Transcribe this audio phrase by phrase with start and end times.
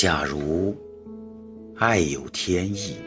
[0.00, 0.76] 假如
[1.76, 2.98] 爱有天意，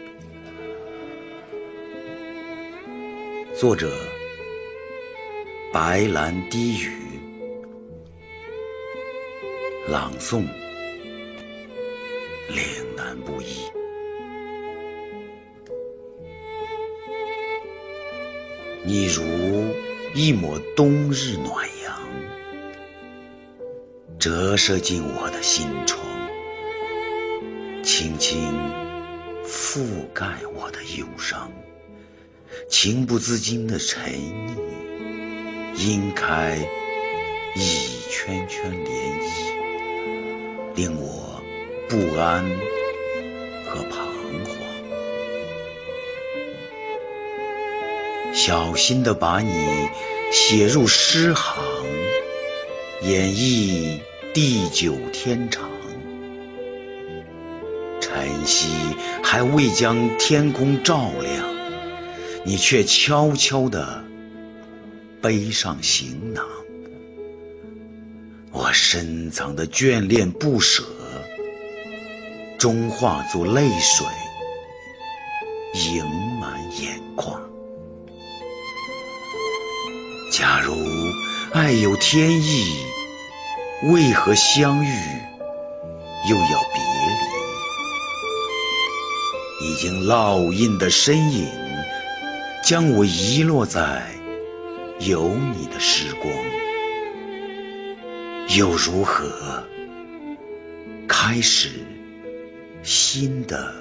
[3.57, 3.93] 作者
[5.71, 6.91] 白兰低语，
[9.87, 10.41] 朗诵
[12.49, 12.65] 岭
[12.97, 13.61] 南布衣。
[18.83, 19.23] 你如
[20.13, 21.97] 一抹冬日暖阳，
[24.19, 26.05] 折射进我的心窗。
[27.83, 28.53] 轻轻
[29.45, 31.51] 覆盖我的忧伤，
[32.69, 34.55] 情不自禁的沉溺，
[35.83, 36.57] 晕开
[37.55, 38.85] 一圈圈涟
[39.19, 41.41] 漪，令我
[41.89, 42.43] 不安
[43.65, 43.97] 和彷
[44.45, 44.55] 徨。
[48.33, 49.89] 小心的把你
[50.31, 51.63] 写入诗行，
[53.01, 53.99] 演绎
[54.33, 55.69] 地久天长。
[58.13, 58.67] 晨曦
[59.23, 61.45] 还未将天空照亮，
[62.43, 64.03] 你却悄悄地
[65.21, 66.45] 背上行囊。
[68.51, 70.83] 我深藏的眷恋不舍，
[72.59, 74.05] 终化作泪水
[75.73, 76.05] 盈
[76.37, 77.41] 满眼眶。
[80.31, 80.75] 假如
[81.53, 82.83] 爱有天意，
[83.83, 84.93] 为何相遇
[86.29, 86.90] 又要别？
[89.81, 91.47] 已经烙印的身影，
[92.63, 94.13] 将我遗落在
[94.99, 96.31] 有你的时光，
[98.55, 99.25] 又如何
[101.07, 101.69] 开始
[102.83, 103.73] 新的？